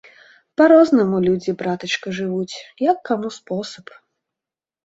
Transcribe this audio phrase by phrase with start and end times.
[0.59, 2.55] Па-рознаму людзі, братачка, жывуць,
[2.89, 3.85] як каму спосаб.